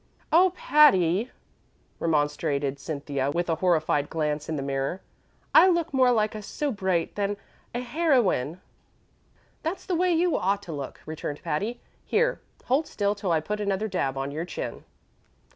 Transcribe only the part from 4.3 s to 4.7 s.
in the